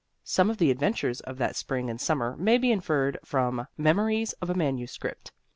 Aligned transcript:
Some 0.23 0.49
of 0.49 0.57
the 0.57 0.71
adventures 0.71 1.19
of 1.19 1.37
that 1.37 1.55
spring 1.55 1.87
and 1.87 2.01
summer 2.01 2.35
may 2.35 2.57
be 2.57 2.71
inferred 2.71 3.19
from 3.23 3.67
"Memories 3.77 4.33
of 4.41 4.49
a 4.49 4.55
Manuscript." 4.55 5.31